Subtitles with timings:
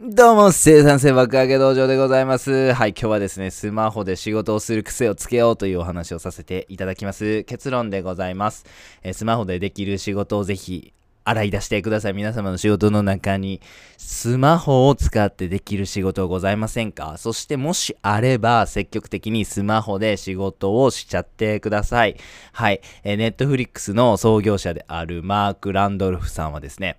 [0.00, 2.72] どうも、生産性爆上げ道場でございます。
[2.72, 7.44] はい、今日はですね、スマホで仕事をする癖をつけようというお話をさせていただきます。
[7.44, 8.64] 結論でございます。
[9.02, 10.92] えスマホでできる仕事をぜひ、
[11.24, 12.14] 洗い出してください。
[12.14, 13.60] 皆様の仕事の中に、
[13.98, 17.16] スマホを使ってできる仕事ございませんか？
[17.18, 22.16] そしてもしあれば、積極的にスマホで仕事をしちゃってください。
[22.52, 22.80] はい。
[23.04, 26.96] え、ネットフリックスの創業者であるマーク・ランドルフさんはですね、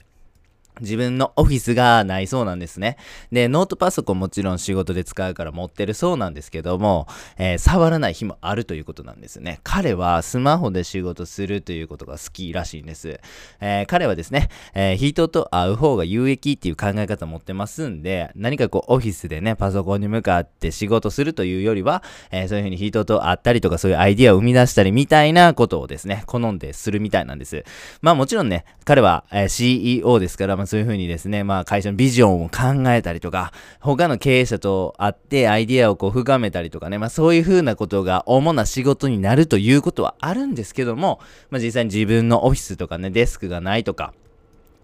[0.81, 2.97] 自分のオフィスがないそうなんですね。
[3.31, 7.07] で、ノートパソコンもちろん仕事で使うから持ってるそうなんですけども、
[7.37, 9.59] えー触らない日もあるということなんですね。
[9.63, 13.19] 彼はスマホで仕事するということが好きらしいんです。
[13.61, 27.63] えー彼はですね、えー人と会う方が有益っていう考え方持ってますんで、何かこうオフィスでね、パソコンに向かって仕事するというよりは、えそういうふうに人と会ったりとかそういうアイディアを生み出したりみたいなことをですね、好んでするみたいなんです。
[28.01, 44.13] まあもちろんね、彼は、え CEO ですから、まあそういうふうにですね、まあ会社のビジョンを考えたりとか、他の経営者と会ってアイディアをこう深めたりとかね、まあそういうふうなことが主な仕事になるということはあるんですけども、まあ実際に自分のオフィスとかね、デスクがないとか、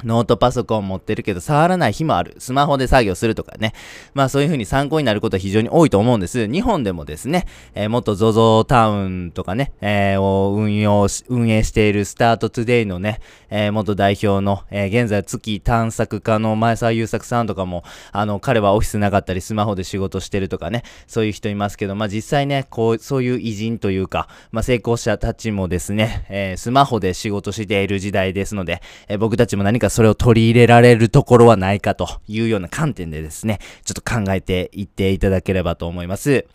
[0.04, 2.36] ノートパソコン持ってるけど触らない日もある。
[2.40, 3.74] スマホで作業するとかね。
[4.14, 6.48] まあそういう風に参考になることは非常に多いと思うんです。
[6.48, 36.46] 日本でもですね、えー、元 ZOZO タウンとかね、えーを運用し、運営しているスタートトゥデイのね、えー元代表の、えー現在月探索家の前澤友作さんとかも、あの、彼はオフィスなかったりスマホで仕事してるとかね、そういう人いますけど、まあ実際ね、こう、そういう偉人というか、まあ成功者たちもですね、えースマホで仕事している時代ですので、えー僕たちも何かそれを取り入れられるところはないかというような観点でですね、ちょっと考えていっていただければと思います。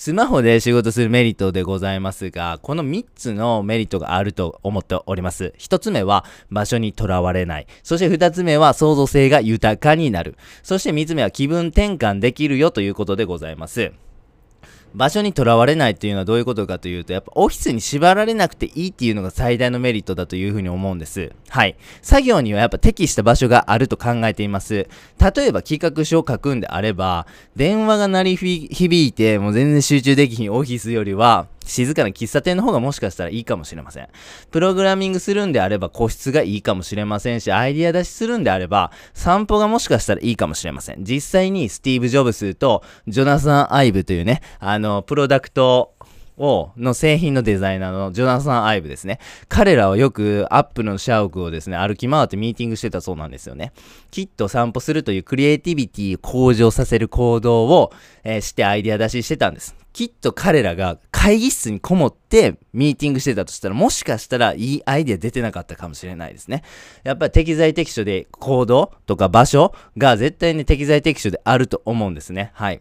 [0.00, 5.52] スマホで仕事するメリットでございますが、この3つのメリットがあると思っております。
[5.58, 7.66] 1つ目は場所にとらわれない。
[7.82, 10.38] そして2つ目は創造性が豊かになる。
[10.62, 13.92] そして3つ目は気分転換できるよということでございます。
[14.94, 21.32] 場所にとらわれないというのはどういうことかというと、やっぱオフィスに縛られなくていいっていうのが最大のメリットだというふうに思うんです。
[21.48, 21.76] はい。
[22.02, 24.74] 作業にはやっぱ適した場所があると考えています。
[24.74, 34.08] 例えば企画書を書くんであれば、電話が鳴り響いてもう全然集中できひんオフィスよりは、静かな喫茶店の方がもしかしたらいいかもしれません。
[34.50, 41.04] プログラミングするんであれば個室がいいかもしれませんし、アイディア出しするんであれば散歩がもしかしたらいいかもしれません。
[41.04, 45.94] 実際にスティーブ・ジョブスとジョナサン・アイブというね、あの、プロダクト
[46.40, 49.20] を、の製品のデザイナーのジョナサン・アイブですね。
[49.48, 53.72] 彼らはよくアップルの社屋をですね、歩き回ってミーティングしてたそうなんですよね。
[54.10, 57.92] きっと散歩するというクリエイティビティを向上させる行動を、
[58.24, 59.74] えーしてアイデア出ししてたんです。
[59.92, 66.62] きっと彼らが会議室にこもってミーティングしてたとしたら、もしかしたらいいアイデア出てなかったかもしれないですね。
[67.02, 72.50] やっぱり適材適所で行動とか場所が絶対に適材適所であると思うんですね。
[72.54, 72.80] はい。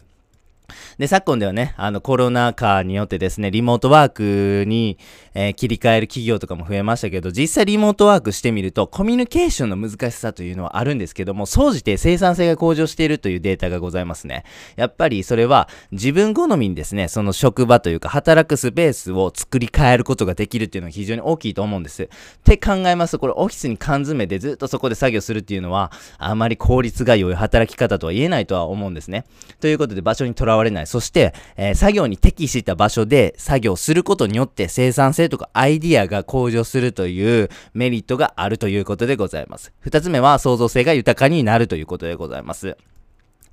[0.98, 4.98] で、昨今ではね、あの、コロナ禍によってですね、リモートワークに、
[5.34, 14.44] えー切り替える企業とかも増えましたけど、実際リモートワークしてみると、コミュニケーションの難しさというのはあるんですけども、総じて生産性が向上しているというデータがございますね。
[14.76, 22.04] やっぱりそれは、自分好みにですね、その職場というか、働くスペースを作り変えることができるっていうのは非常に大きいと思うんです。
[22.04, 22.08] っ
[22.44, 29.26] て考えますと、これオフィスに缶詰でずっとそこで作業するっていうのは、あまり効率が良い働き方とは言えないとは思うんですね。
[29.60, 30.88] ということで場所にとらわれない。
[30.88, 39.72] そして、えー作業に適した場所で作業することによって生産性とかアイディアが向上するというメリットがあるということでございます。
[39.80, 42.78] 二つ目は創造性が豊かになるということでございます。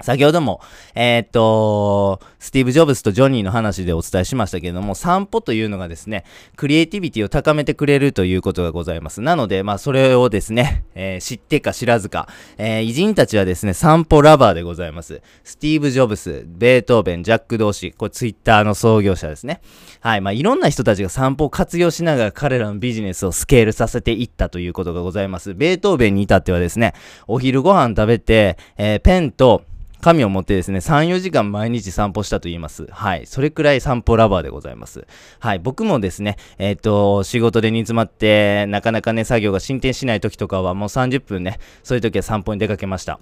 [0.02, 0.60] 先ほども、
[0.94, 6.24] えーっと、スティーブ・ジョブズとジョニーの話でお伝えしましたけれども、散歩というのがですね、
[6.56, 9.22] クリエイティビティを高めてくれるということがございます。
[9.22, 15.22] なので、まあ、それをですね、えー知ってか知らずか、えー偉人たちはですね、散歩ラバーでございます。
[15.44, 19.60] スティーブ・ジョブズ、ベートーベン、ジャック・ドーシー、これツイッターの創業者ですね。
[20.00, 25.54] はい、まあ、いろんな人たちが散歩を活用しながら彼らのビジネスをスケールさせていったということがございます。
[25.54, 26.92] ベートーベンに至ってはですね、
[27.26, 29.64] お昼ご飯食べて、えーペンと、
[30.00, 32.86] 紙を持ってですね、3、4時間毎日散歩したと言います。
[32.90, 33.26] はい。
[33.26, 35.06] それくらい散歩ラバーでございます。
[35.40, 35.58] はい。
[35.58, 43.18] 僕もですね、えっ、と、仕事で煮詰まって、なかなかね、作業が進展しない時とかはもう30分ね、そういう時は散歩に出かけました。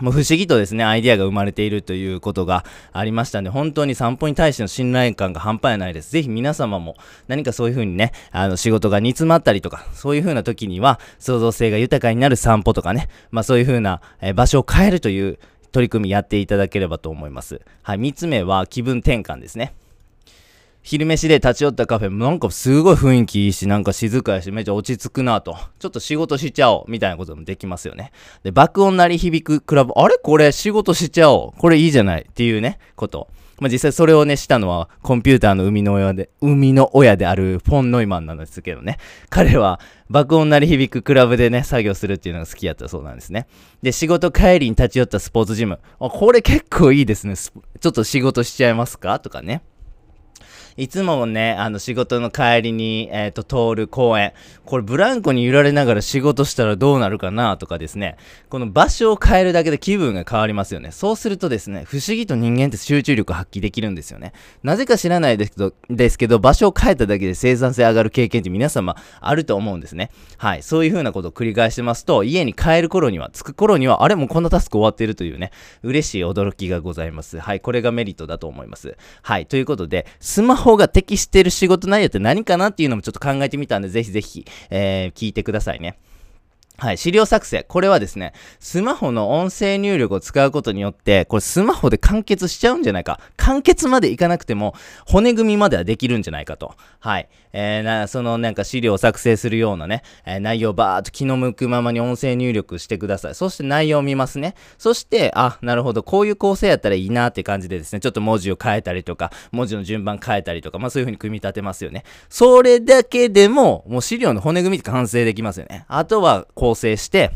[0.00, 6.10] もう不思議とですね、アイデアが生まれているということがありましたんで、本当に散歩に対しての信頼感が半端ないです。
[6.10, 6.96] ぜひ皆様も
[7.28, 15.38] 何かそういう風にね、あの仕事が煮詰まったりとか、そういう風な時には創造性が豊かになる散歩とかね、まあそういう風な、え場所を変えるという
[15.74, 17.60] 取り組みやっていただければと思います。
[17.82, 19.74] はい、3つ目は気分転換ですね。
[20.84, 25.56] 昼飯で立ち寄ったカフェ、なんかすごい雰囲気いいし、なんか静かやし、めっちゃ落ち着くなと。
[25.80, 28.12] ちょっと仕事しちゃおう、みたいなこともできますよね。
[28.44, 30.16] で、爆音鳴り響くクラブ、あれ？
[30.22, 30.52] これ？
[30.52, 31.58] 仕事しちゃおう。
[31.58, 32.22] これいいじゃない？
[32.22, 33.28] っていうね、こと。
[33.60, 38.98] まあ、実際それをね、したのは、コンピューターの生みの親で、生みの親であるフォン・ノイマンなんですけどね。
[39.30, 39.80] 彼は、
[40.10, 43.46] 爆音鳴り響くクラブでね、作業するっていうのが好きやったそうなんですね。
[43.82, 45.78] で、仕事帰りに立ち寄ったスポーツジム。
[46.00, 47.36] あ、これ結構いいですね。
[47.36, 49.18] ちょっと仕事しちゃいますか？
[49.20, 49.62] とかね。
[50.76, 54.32] いつもね、あの仕事の帰りに、えっ、ー、と、通る公園。
[54.64, 58.16] これブランコに揺られながら仕事したらどうなるかなとかですね。
[58.48, 60.90] この場所を変えるだけで気分が変わりますよね。
[60.90, 64.32] そうするとですね、不思議と人間って集中力発揮できるんですよね。
[64.62, 70.10] なぜか知らないですけど、ですけど、場所を変えただけで生産性上がる経験って皆様あると思うんですね。
[70.38, 70.62] はい。
[70.62, 77.38] そういう風なことを繰り返してますと、家に帰る頃には、着く頃には、あれもうこんなタスク終わってるというね、嬉しい驚きがございます。
[77.38, 77.60] はい。
[77.60, 78.96] これがメリットだと思います。
[79.22, 79.46] はい。
[79.46, 85.98] ということで、スマホ方が適してる仕事内容って何かなっていうのもちょっと考えてみたんで、ぜひぜひ、えー、聞いてくださいね。
[86.76, 86.98] はい。
[86.98, 87.62] 資料作成。
[87.62, 93.20] これはですね、スマホの音声入力を使うことによって、これスマホで完結しちゃうんじゃないか。
[93.36, 94.74] 完結までいかなくても、
[95.06, 96.74] 骨組みまではできるんじゃないかと。
[96.98, 97.28] はい。
[97.52, 103.34] えー、な、そのなんか資料を作成するようなね、えー、内容をバーっと気の向くままに音声入力してください。
[103.36, 104.56] そして内容を見ますね。
[104.76, 112.02] そして、あ、なるほど、こういう構成やったらいいなって感じでですね、ちょっと文字を変えたりとか、文字の順番変えたりとか、まあそういう風に組み立てますよね。
[112.28, 115.84] それだけでも、もう資料の骨組みって完成できますよね。
[115.86, 117.30] あとは構成して、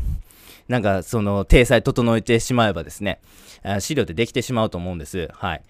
[0.67, 3.19] なんかその、体裁整えてしまえばですね、
[3.79, 5.29] 資料ってできてしまうと思うんです。
[5.33, 5.61] はい。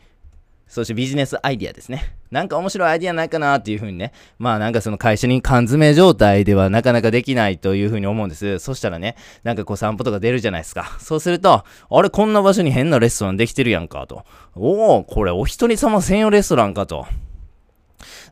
[0.70, 2.16] そしてビジネスアイディアですね。
[2.32, 4.14] なんか面白いアイディアないかなっていうふうにね。
[4.38, 8.60] まあなんかその会社に缶詰状態ではなかなかできないというふうに思うんです。
[8.60, 10.96] そしたらね、なんかこう散歩とか出るじゃないですか。
[11.00, 14.24] そうすると、あれこんな場所に変なレストランできてるやんかと。
[14.56, 17.08] おお、これお一人様専用レストランかと。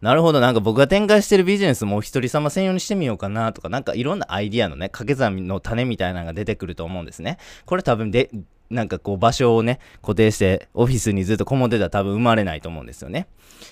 [0.02, 7.38] なるほど、なんか僕が展開してるビジネスもお一人様専用にしてみようかなとか、なんかいろんなアイディアのね、掛け算の種みたいなのが出てくると思うんですね。
[7.66, 8.30] これ多分で、
[8.70, 13.28] なんかこう場所をね、固定してオフィスにずっとこもってたら多分生まれないと思うんですよね。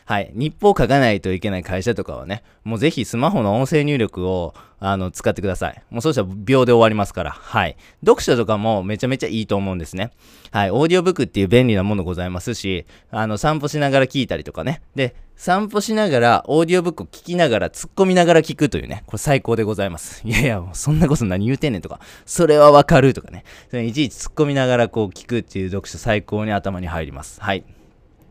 [0.06, 0.32] はい。
[0.34, 5.84] 日報を書かないといけない会社とかはね、もうぜひスマホの音声入力をあの使ってください。
[5.90, 7.32] もうそうしたら秒で終わりますから。
[7.32, 7.76] はい。
[8.06, 10.12] 読書とかもめちゃめちゃいいと思うんですね。
[10.52, 10.72] はい。
[10.72, 14.82] オーディオブックっていう便利なものございますし、あの散歩しながら聞いたりとかね。
[14.96, 20.22] で、散歩しながら、オーディオブックを聞きながら、突っ込みながら聞くというね、これ最高でございます。
[20.28, 23.44] いやいや、そんなこと何言うてんねんとか、それはわかるとかね、
[23.86, 27.42] いちいち突っ込みながらこう聞くっていう読書最高に頭に入ります。
[27.42, 27.64] はい。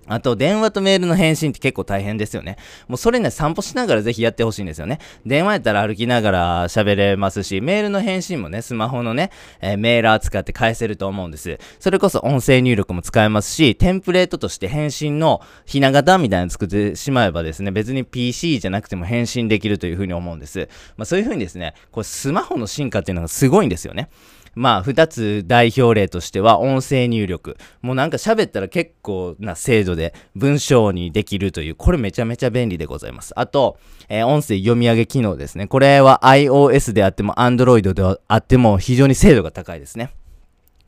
[0.06, 2.56] あと、電話とメールの返信って結構大変ですよね。
[2.88, 4.98] もうそれね、散歩しながらぜひやってほしいんですよね。
[5.24, 9.30] 電話やったら歩きながら喋れますし、メールの返信もね、スマホのね、
[9.60, 11.58] えー、メーラー使って返せると思うんです。
[11.80, 20.68] それこそ音声入力も使えますし、テンプレートとして返信のひな形みたいなの作ってしまえばですね、別に PC じゃなくても返信できるというふうに思うんです。
[20.96, 24.08] まあそういうふうにですね、これスマホの進化っていうのがすごいんですよね。
[24.54, 27.56] まあ、二つ代表例としては、音声入力。
[27.82, 33.32] もうなんか喋ったら結構な精度で文章にできるという、これめちゃめちゃ便利でございます。
[33.36, 33.78] あと、
[34.08, 35.66] えー、音声読み上げ機能ですね。
[35.66, 40.10] これは iOS であっても Android であっても非常に精度が高いですね。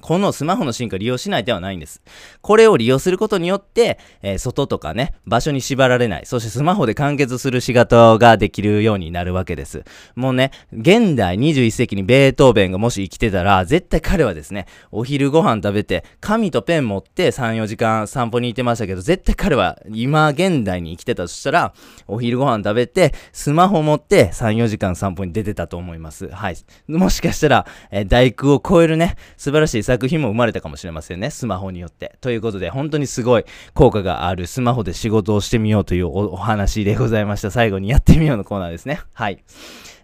[0.07, 2.01] このスマホの進化利用しないではないんです。
[2.41, 6.27] これを利用することによって、えー、外とかね、場所に縛られない。
[6.27, 9.83] そしてスマホで完結する仕事ができるようになるわけです。
[10.15, 21.75] もうね、現代21世紀にベートーベンがもし生きてたら、絶対彼はですね、お昼ご飯食べて、紙とペン持って3、4時間散歩に行ってましたけど、絶対彼は今現代に生きてたとしたら、
[22.07, 26.29] お昼ご飯食べて、スマホ持って3、4時間散歩に出てたと思います。
[26.29, 26.57] はい。
[26.87, 31.31] もしかしたら、えー、大工を超えるね、素晴らしい作作品も生まれたかもしれませんね。
[31.31, 32.17] スマホによって。
[32.21, 37.51] ということで、本当にすごい効果があるスマホで仕事をしてみようというお話でございました。
[37.51, 39.01] 最後にやってみようのコーナーですね。
[39.15, 39.43] はい。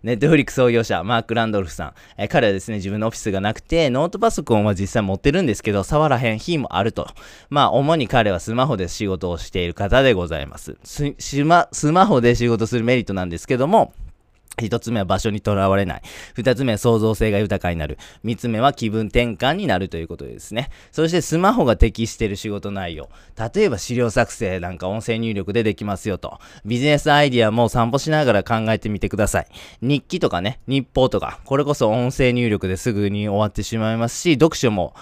[0.02, 1.94] ネットフリック創業者、マーク・ランドルフさん。
[2.16, 7.06] え彼はですね、自分のオフィスがなくて、ノートパソコンは実際持ってるんですけど、触らへん日もあると。
[7.50, 10.76] まあ、主に彼はスマホで仕事をしている方でございます。
[10.82, 13.92] す、スマホで仕事するメリットなんですけども、
[14.60, 16.02] 一つ目は場所にとらわれない。
[16.34, 17.98] 二つ目は創造性が豊かになる。
[18.22, 20.70] 三つ目は気分転換になるということですね。
[20.90, 23.08] そしてスマホが適している仕事内容。
[23.54, 26.38] 例えば資料作成なんか音声入力でできますよと。
[26.64, 29.46] ビジネスアイディアも散歩しながら考えてみてください。
[29.80, 34.94] 日記とかね、日報とか、これこそ音声入力ですぐに終わってしまいますし、読書も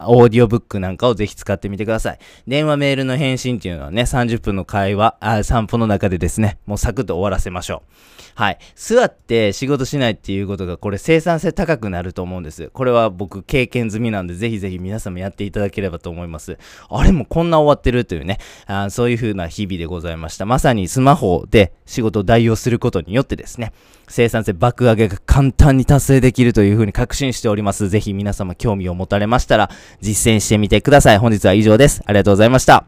[0.00, 2.18] オーディオブックなんかをぜひ使ってみてください。
[2.46, 7.92] 電話メールの返信っていうのはね、30分の会話、あ散歩の中でですね、もうサクッと終わらせましょう。
[8.34, 8.58] はい。
[8.98, 12.70] 座って仕事しないっていうことが、これ生産性高くなると思うんです。
[12.72, 16.58] これは僕経験済みなんで、ぜひぜひ皆さんもやっていただければと思います。
[16.90, 20.46] あれもこんな終わってるというね、あそういう風な日々でございました。
[20.46, 23.72] まさにスマホで仕事を代用することによってですね、
[24.08, 27.88] 生産性爆上げが簡単に達成できるという風に確信しております。
[27.88, 31.18] ぜひ皆様興味を持たれましたら、実践してみてください。
[31.18, 32.02] 本日は以上です。
[32.06, 32.86] ありがとうございました。